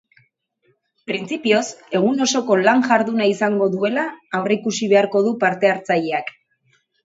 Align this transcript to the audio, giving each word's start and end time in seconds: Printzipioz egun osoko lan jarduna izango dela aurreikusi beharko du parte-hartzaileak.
Printzipioz 1.09 1.61
egun 1.99 2.25
osoko 2.27 2.57
lan 2.63 2.83
jarduna 2.89 3.29
izango 3.35 3.69
dela 3.77 4.09
aurreikusi 4.41 4.93
beharko 4.97 5.25
du 5.31 5.39
parte-hartzaileak. 5.47 6.37